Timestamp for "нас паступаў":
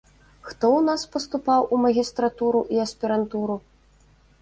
0.87-1.69